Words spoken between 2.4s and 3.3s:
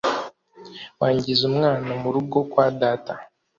kwa data